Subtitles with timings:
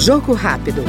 [0.00, 0.82] Jogo rápido.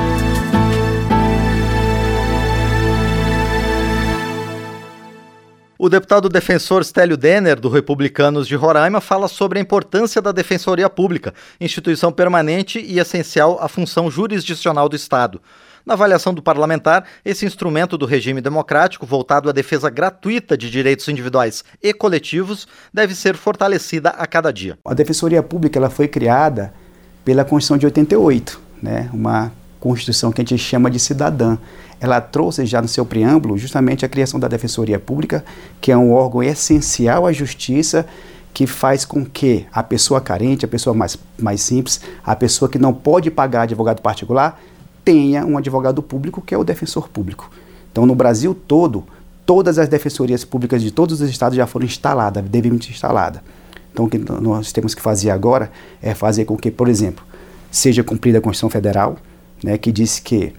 [5.78, 10.90] O deputado defensor Stélio Denner, do Republicanos de Roraima, fala sobre a importância da Defensoria
[10.90, 15.42] Pública, instituição permanente e essencial à função jurisdicional do Estado.
[15.86, 21.10] Na avaliação do parlamentar, esse instrumento do regime democrático, voltado à defesa gratuita de direitos
[21.10, 24.80] individuais e coletivos, deve ser fortalecida a cada dia.
[24.86, 26.74] A Defensoria Pública ela foi criada
[27.24, 29.10] pela Constituição de 88, né?
[29.14, 31.58] uma Constituição que a gente chama de cidadã
[32.02, 35.46] ela trouxe já no seu preâmbulo justamente a criação da Defensoria Pública,
[35.80, 38.08] que é um órgão essencial à justiça
[38.52, 42.80] que faz com que a pessoa carente, a pessoa mais, mais simples, a pessoa que
[42.80, 44.60] não pode pagar advogado particular,
[45.06, 47.52] tenha um advogado público que é o defensor público.
[47.92, 49.06] Então, no Brasil todo,
[49.46, 53.42] todas as defensorias públicas de todos os estados já foram instaladas, devidamente instaladas.
[53.92, 57.26] Então, o que nós temos que fazer agora é fazer com que, por exemplo,
[57.70, 59.18] seja cumprida a Constituição Federal,
[59.64, 60.54] né, que diz que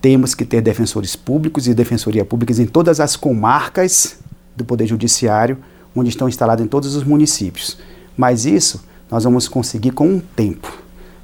[0.00, 4.18] temos que ter defensores públicos e defensoria públicas em todas as comarcas
[4.54, 5.58] do Poder Judiciário,
[5.96, 7.78] onde estão instalados em todos os municípios.
[8.16, 10.70] Mas isso nós vamos conseguir com um tempo.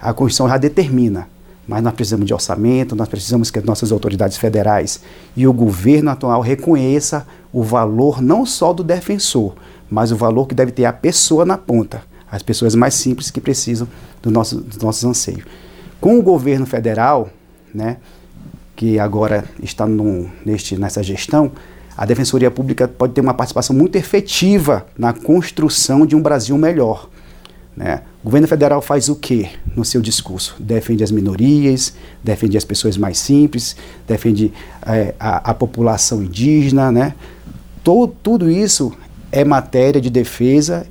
[0.00, 1.28] A Constituição já determina,
[1.66, 5.00] mas nós precisamos de orçamento, nós precisamos que as nossas autoridades federais
[5.36, 9.54] e o governo atual reconheça o valor não só do defensor,
[9.90, 13.40] mas o valor que deve ter a pessoa na ponta, as pessoas mais simples que
[13.40, 13.88] precisam
[14.22, 15.44] do nosso, dos nossos anseios.
[16.00, 17.28] Com o governo federal,
[17.74, 17.96] né,
[18.76, 21.52] que agora está no, neste, nessa gestão,
[21.96, 27.10] a Defensoria Pública pode ter uma participação muito efetiva na construção de um Brasil melhor.
[27.76, 28.02] Né?
[28.22, 30.56] O governo federal faz o quê no seu discurso?
[30.58, 34.52] Defende as minorias, defende as pessoas mais simples, defende
[34.86, 36.90] é, a, a, população indígena.
[36.90, 37.14] Né?
[37.84, 38.92] Todo, tudo isso
[39.32, 40.86] é matéria de defesa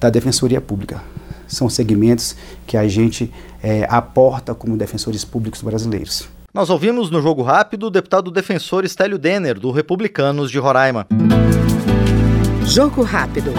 [0.00, 1.02] da Defensoria Pública.
[1.46, 6.28] São segmentos que a gente é, aporta como defensores públicos brasileiros.
[6.52, 11.06] Nós ouvimos no Jogo Rápido o deputado defensor Estélio Denner, do Republicanos de Roraima.
[12.64, 13.52] Jogo Rápido.